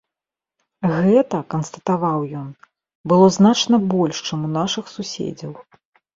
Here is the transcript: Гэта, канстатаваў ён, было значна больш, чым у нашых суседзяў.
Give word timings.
Гэта, 1.03 1.41
канстатаваў 1.53 2.19
ён, 2.41 2.47
было 3.15 3.27
значна 3.37 3.75
больш, 3.93 4.17
чым 4.33 4.39
у 4.51 4.53
нашых 4.57 4.85
суседзяў. 4.95 5.51